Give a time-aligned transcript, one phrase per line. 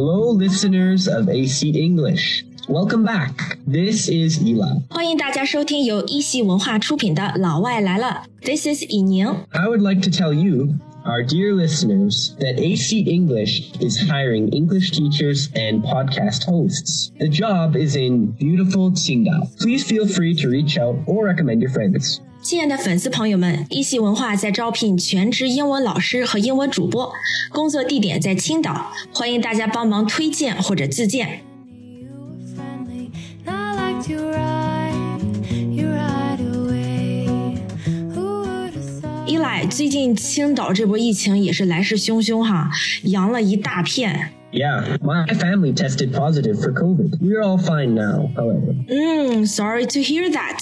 [0.00, 2.44] Hello, listeners of A Seat English.
[2.66, 3.58] Welcome back.
[3.66, 4.80] This is Eli.
[4.88, 9.28] 欢迎大家收听由一席文化出品的《老外来了》，This is 以宁。
[9.50, 14.48] I would like to tell you, our dear listeners, that A Seat English is hiring
[14.48, 17.12] English teachers and podcast hosts.
[17.18, 19.58] The job is in beautiful Qingdao.
[19.60, 22.22] Please feel free to reach out or recommend your friends.
[22.41, 27.13] 亲爱的粉丝朋友们，一席文化在招聘全职英文老师和英文主播，
[27.51, 31.41] 工作地点在青岛，欢迎大家帮忙推荐或者自荐。
[39.27, 42.71] 伊莱，最近青岛这波疫情也是来势汹汹哈，
[43.03, 44.31] 阳了一大片。
[44.51, 47.21] Yeah, my family tested positive for COVID.
[47.21, 48.75] We're all fine now, however.
[48.89, 50.59] 嗯，Sorry to hear that。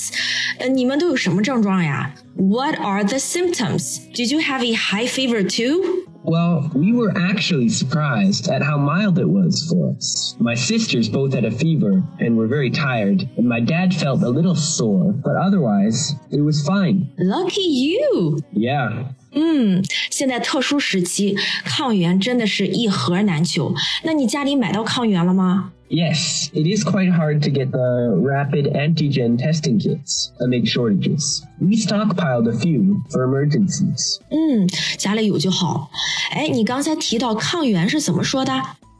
[0.58, 2.14] 呃，你们都有什么症状呀？
[2.36, 4.00] What are the symptoms?
[4.14, 6.04] Did you have a high fever too?
[6.26, 10.34] Well, we were actually surprised at how mild it was for us.
[10.40, 14.30] My sisters both had a fever and were very tired, and my dad felt a
[14.30, 17.10] little sore, but otherwise, it was fine.
[17.18, 18.38] Lucky you。
[18.54, 19.08] Yeah.
[19.32, 23.74] 嗯，现在特殊时期，抗原真的是一盒难求。
[24.04, 25.72] 那你家里买到抗原了吗？
[25.88, 31.42] Yes, it is quite hard to get the rapid antigen testing kits amid shortages.
[31.60, 34.18] We stockpiled a few for emergencies.
[34.30, 35.90] 嗯，家里有就好。
[36.32, 38.52] 哎，你刚才提到抗原是怎么说的？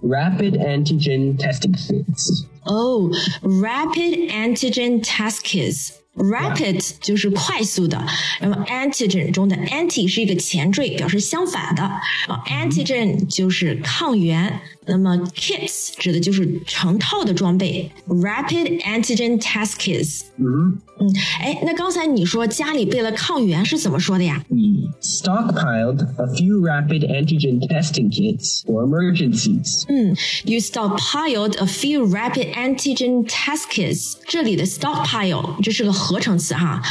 [0.03, 2.45] Rapid antigen testing kits.
[2.65, 3.11] 哦、
[3.43, 8.01] r a p i d antigen test kits。Rapid 就是快速的，
[8.39, 11.83] 然后 antigen 中的 anti 是一个前缀，表示相反的。
[11.83, 17.91] 啊，antigen 就是抗原， 那么 kits 指的就是成套的装备。
[18.07, 20.23] Rapid antigen test kits。
[20.37, 20.81] 嗯，
[21.41, 24.45] 哎，那刚才你说家里备了抗原是怎么说的呀？
[24.49, 29.85] We stockpiled a few rapid antigen testing kits for emergencies.
[29.89, 34.15] 嗯，You stockpiled a few rapid antigen test kits。
[34.27, 36.83] 这里的 stockpile 这是个合成词哈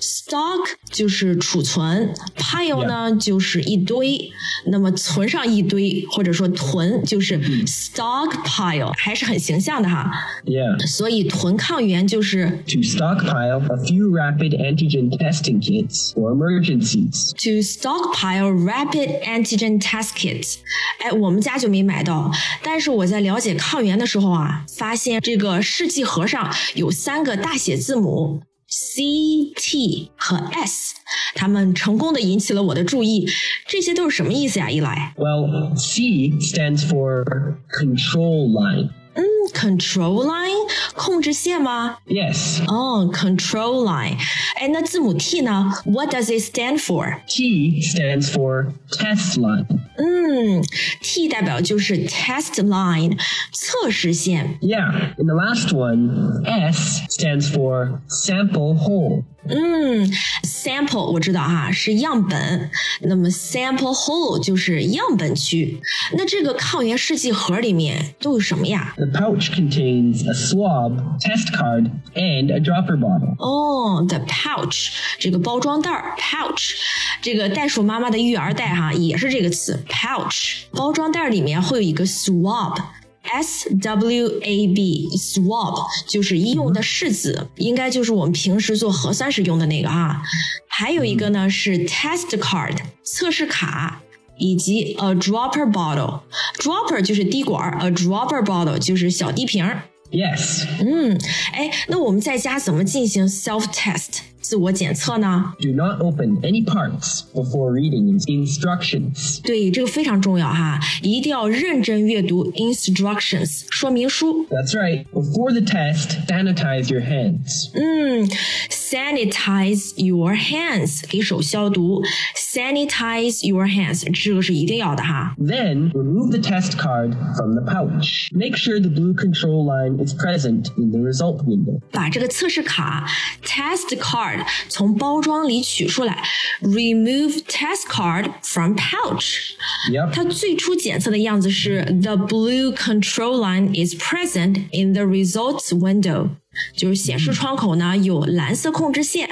[0.00, 4.30] ，stock 就是储存，pile 呢就是一堆，
[4.66, 10.10] 那么存上一堆或者说囤就是 stockpile，还是很形象的哈。
[10.44, 10.86] Yeah.
[10.86, 17.32] 所以囤抗原就是 To stockpile a few rapid antigen testing kits for emergencies.
[17.42, 20.56] to stockpile rapid antigen test kits。
[21.00, 22.30] 哎，我们家就没买到，
[22.62, 28.42] 但是我在了解抗原的时候啊，发现这个试剂盒上有三个大写字母。
[28.68, 30.96] C、T 和 S，
[31.36, 33.28] 他们成功的引起了我的注意。
[33.66, 34.68] 这些都是什么意思呀？
[34.68, 38.90] 一来？Well, C stands for control line.
[39.14, 41.97] 嗯 ，control line 控制线吗？
[42.07, 44.17] Yes, 哦、c o n t r o l line。
[44.55, 45.71] 哎，那字母 T 呢？
[45.85, 47.17] What does it stand for？
[47.27, 49.65] T stands for test line.
[49.97, 50.63] 嗯，
[51.01, 53.17] T 代表就是 test line
[53.51, 54.57] 测试线。
[54.61, 59.23] Yeah, and the last one, S stands for sample hole.
[59.47, 60.07] 嗯，
[60.43, 62.69] sample 我知道哈是样本，
[63.01, 65.81] 那么 sample hole 就是样本区。
[66.13, 68.93] 那这个抗原试剂盒里面都有什么呀？
[68.97, 73.35] The pouch contains a swab, test card, and a dropper bottle.
[73.37, 76.73] 哦、t h e pouch 这个包装袋儿 pouch，
[77.21, 80.63] 这个袋鼠妈妈的育儿袋哈也是这个词 pouch。
[80.71, 90.23] 包装袋里面会有一个 swab。S W A B swab 就是医用的试纸，应该就是我们平时做核酸时用的那个啊。
[90.67, 94.01] 还有一个呢是 test card 测试卡，
[94.38, 96.20] 以及 a dropper bottle。
[96.58, 99.82] dropper 就是滴管儿，a dropper bottle 就是小滴瓶儿。
[100.10, 101.18] Yes, 嗯，
[101.52, 105.53] 哎，那我们在家怎么进行 self test 自我检测呢？
[105.59, 109.39] do not open any parts before reading instructions.
[109.43, 114.45] 对，这个非常重要哈，一定要认真阅读 instructions 说明书。
[114.47, 115.05] That's right.
[115.13, 117.69] Before the test, sanitize your hands.
[117.73, 118.27] 嗯，
[118.69, 122.03] sanitize your hands 给手消毒，
[122.35, 125.35] sanitize your hands 这个是一定要的哈。
[125.39, 128.29] Then, remove the test card from the pouch.
[128.33, 131.79] Make sure the blue control line is present in the result window.
[131.91, 133.07] 把这个测试卡
[133.45, 134.34] test card
[134.67, 136.23] 从包装里取出来，
[136.61, 139.51] remove test card from pouch。
[139.91, 140.11] Yep.
[140.13, 146.29] 它最初检测的样子是 the blue control line is present in the results window。
[146.75, 149.29] 就是显示窗口呢有蓝色控制线。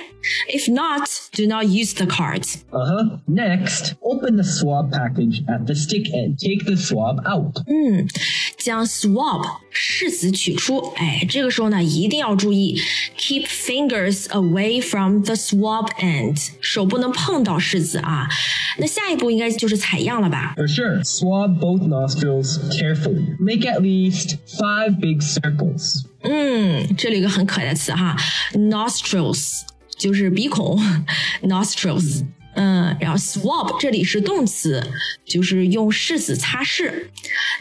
[0.54, 2.44] If not, do not use the card.
[2.72, 3.20] Uh huh.
[3.26, 6.38] Next, open the swab package at the stick end.
[6.38, 7.64] Take the swab out.
[7.68, 8.06] 嗯，
[8.58, 12.78] 将 swab 试纸取出，哎，这个时候呢一定要注意，
[13.18, 18.28] keep fingers away from the swab end，手不能碰到试纸啊。
[18.78, 20.54] 那下一步应该就是采样了吧？
[20.58, 21.02] For sure.
[21.04, 23.38] Swab both nostrils carefully.
[23.40, 26.06] Make at least five big circles.
[26.25, 28.17] 嗯，这里有个很可爱的词哈
[28.55, 29.61] ，nostrils
[29.97, 30.79] 就是鼻孔
[31.43, 32.25] ，nostrils。
[32.56, 34.84] 嗯，然后 swab 这里是动词，
[35.26, 36.92] 就是用拭子擦拭。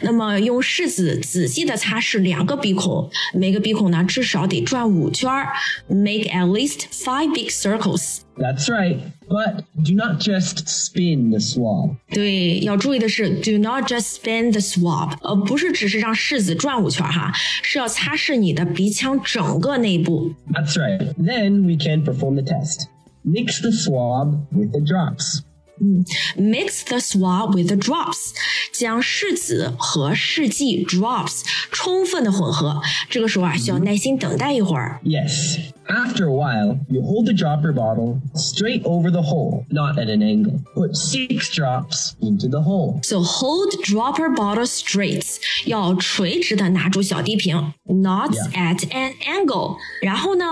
[0.01, 5.53] 那么用拭子仔细的擦拭两个鼻孔，每个鼻孔呢至少得转五圈儿，
[5.87, 8.19] make at least five big circles。
[8.35, 8.97] That's right.
[9.27, 11.97] But do not just spin the swab.
[12.11, 17.31] 对，要注意的是，do not just spin the swab，呃，不是只是让拭子转五圈儿哈，
[17.61, 20.33] 是要擦拭你的鼻腔整个内部。
[20.51, 21.13] That's right.
[21.15, 22.87] Then we can perform the test.
[23.24, 25.42] Mix the swab with the drops.
[25.80, 26.04] 嗯
[26.36, 28.30] ，mix the swab with the drops，
[28.72, 32.80] 将拭子和试剂 drops 充分的混合。
[33.10, 35.00] 这个时候啊，需要耐心等待一会儿。
[35.04, 35.58] Yes.
[35.86, 40.22] After a while, you hold the dropper bottle straight over the hole, not at an
[40.22, 40.60] angle.
[40.74, 43.00] Put six drops into the hole.
[43.02, 45.36] So hold dropper bottle straight，
[45.66, 49.76] 要垂直的拿住小滴瓶，not at an angle。
[50.00, 50.44] 然后呢，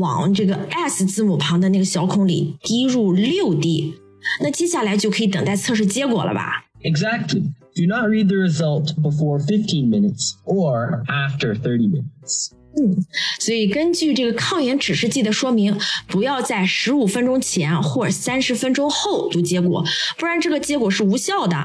[0.00, 3.94] 往这个 s 字母旁的那个小孔里滴入六滴。
[4.40, 7.42] 那接下来就可以等待测试结果了吧？Exactly.
[7.74, 12.50] Do not read the result before 15 minutes or after 30 minutes.
[12.76, 13.04] 嗯
[13.38, 15.78] 所以根据这个抗原指示剂的说明，
[16.08, 19.84] 不要在十五分钟前或者三十分钟后读结果，
[20.18, 21.56] 不然这个结果是无效的。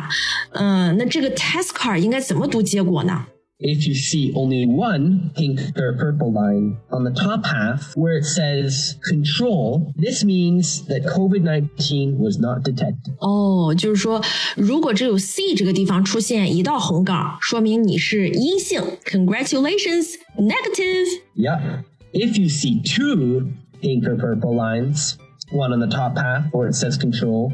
[0.52, 3.26] 嗯，那这个 test card 应该怎么读结果呢？
[3.61, 8.97] If you see only one pink or purple line on the top half where it says
[9.09, 13.15] control, this means that COVID 19 was not detected.
[13.21, 14.21] 哦，就是说，
[14.57, 21.07] 如果只有 C 这个地方出现一道红杠，说明你是阴性，Congratulations, negative。
[21.37, 21.85] Yeah.
[22.13, 25.17] If you see two pink or purple lines,
[25.53, 27.53] one on the top half where it says control,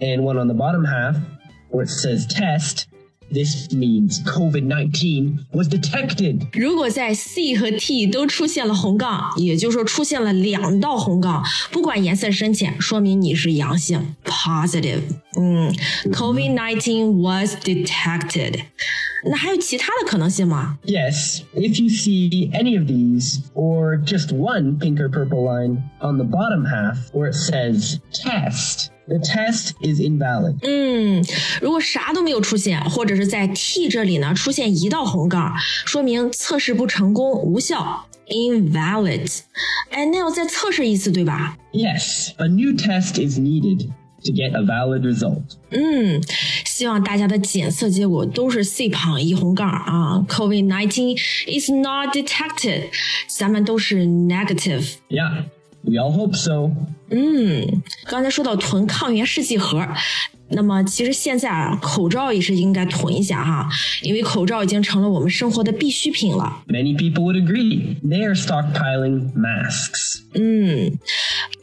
[0.00, 1.16] and one on the bottom half
[1.70, 2.88] where it says test,
[3.32, 6.46] this means COVID 19 was detected.
[6.52, 15.00] 如果在 C 和 T 都出现了红杠，也就是说出现了两道红杠，不管颜色深浅，说明你是阳性，positive。
[15.38, 15.74] 嗯，
[16.12, 18.60] COVID-19 was detected。
[19.24, 20.78] 那还有其他的可能性吗？
[20.84, 26.18] Yes, if you see any of these, or just one pink or purple line on
[26.18, 30.56] the bottom half where it says test, the test is invalid.
[30.62, 31.24] 嗯，
[31.60, 39.40] 如果啥都没有出现，或者是在 T 这里呢出现一道红杠，说明测试不成功，无效，invalid。
[39.90, 41.56] 哎，那要再测试一次，对吧？
[41.72, 43.88] Yes, a new test is needed
[44.24, 45.42] to get a valid result.
[45.70, 46.22] 嗯，
[46.64, 52.84] 希望大家的检测结果都是 C 旁一红杠啊，COVID-19 is not detected，
[53.28, 54.94] 咱们都是 negative。
[55.08, 55.44] Yeah,
[55.87, 56.71] We all hope so.
[57.09, 59.87] 嗯，刚才说到囤抗原试剂盒，
[60.49, 63.69] 那么其实现在啊，口罩也是应该囤一下哈，
[64.01, 66.63] 因为口罩已经成了我们生活的必需品了。
[66.67, 67.95] Many people would agree.
[68.03, 70.19] They are stockpiling masks.
[70.33, 70.99] 嗯，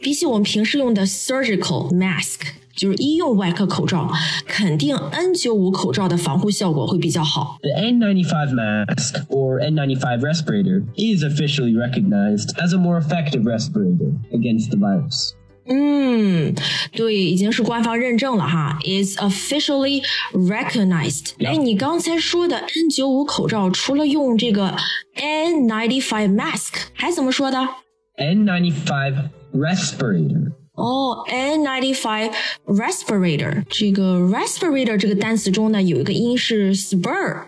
[0.01, 2.39] 比起我们平时用的 surgical mask，
[2.75, 4.11] 就是医用外科口罩，
[4.47, 7.57] 肯定 N95 口罩的防护效果会比较好。
[7.61, 14.77] The N95 mask, or N95 respirator, is officially recognized as a more effective respirator against the
[14.77, 15.33] virus.
[15.67, 16.53] 嗯，
[16.91, 21.31] 对，已经是官方认证了哈，is officially recognized。
[21.43, 24.75] 哎，你刚才说的 N95 口罩，除了用这个
[25.15, 27.67] N95 mask，还怎么说的
[28.19, 30.51] ？N95 respirator.
[30.74, 32.32] 哦，N95
[32.66, 37.42] respirator，这个 respirator 这个单词中呢，有一个音是 spur。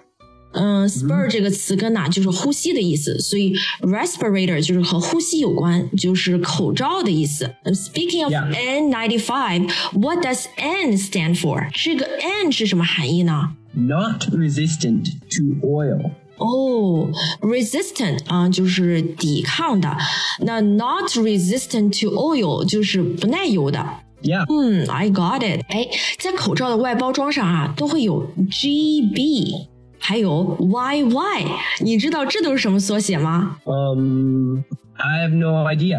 [0.55, 7.51] 嗯，spur 这个词根呐、就是呼吸的意思，所以 respirator 就是和呼吸有关，就是口罩的意思。
[7.65, 8.53] 嗯 Speaking of Yeah.
[8.53, 11.71] N95，what does N stand for？
[11.73, 13.55] 这个 N 是什么含义呢？
[13.73, 16.11] Not resistant to oil.
[16.39, 17.09] 哦、
[17.41, 19.97] r e s i s t a n t 啊，就是抵抗的。
[20.41, 23.85] 那 not resistant to oil 就是不耐油的。
[24.23, 24.45] Yeah.
[24.49, 25.65] 嗯，I got it。
[25.69, 25.89] 哎，
[26.19, 29.67] 在口罩的外包装上啊，都会有 GB，
[29.99, 31.47] 还有 YY，
[31.81, 34.61] 你知道这都是什么缩写吗 Um,
[34.95, 35.99] I have no idea.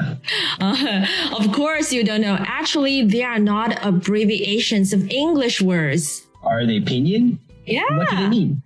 [0.59, 0.71] 啊、
[1.31, 2.37] o f course you don't know.
[2.37, 6.21] Actually, they are not abbreviations of English words.
[6.41, 7.37] Are they pinyin?
[7.65, 7.81] Yeah.
[7.97, 8.61] What do they mean?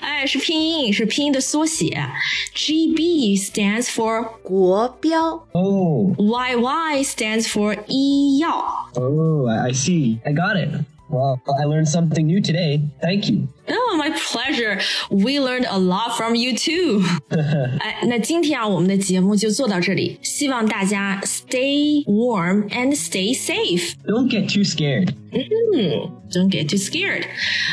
[0.00, 2.06] 哎，是拼音，是拼音的缩写。
[2.54, 8.90] GB stands for 国标 Oh, YY stands for 医药。
[8.94, 10.18] oh, I I see.
[10.24, 10.68] I got it.
[11.10, 12.80] Well, I learned something new today.
[13.02, 13.48] Thank you.
[13.68, 14.80] Oh, my pleasure.
[15.10, 17.02] We learned a lot from you too.
[17.80, 20.18] 哎，那今天啊，我们的节目就做到这里。
[20.22, 23.92] 希望大家 stay warm and stay safe.
[24.06, 25.10] Don't get too scared.
[25.32, 27.24] 嗯，Don't get too scared.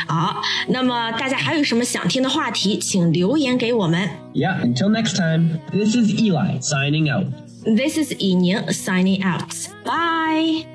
[0.06, 4.06] 好，那么大家还有什么想听的话题，请留言给我们。
[4.34, 7.28] Yeah, until next time, this is Eli signing out.
[7.64, 9.48] This is 以宁 signing out.
[9.86, 10.66] Bye.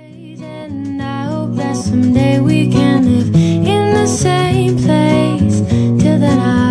[1.61, 5.61] that someday we can live in the same place.
[6.01, 6.70] Till then I